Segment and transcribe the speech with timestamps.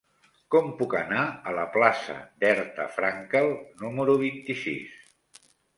[0.53, 3.55] Com puc anar a la plaça d'Herta Frankel
[3.87, 5.51] número vint-i-sis?